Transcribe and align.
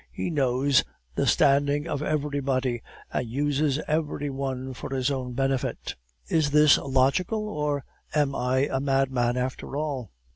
He 0.11 0.31
knows 0.31 0.83
the 1.13 1.27
standing 1.27 1.87
of 1.87 2.01
everybody, 2.01 2.81
and 3.13 3.27
uses 3.27 3.79
every 3.87 4.31
one 4.31 4.73
for 4.73 4.91
his 4.95 5.11
own 5.11 5.33
benefit. 5.33 5.95
Is 6.27 6.49
this 6.49 6.79
logical, 6.79 7.47
or 7.47 7.85
am 8.15 8.33
I 8.33 8.65
a 8.71 8.79
madman 8.79 9.37
after 9.37 9.77
all? 9.77 10.09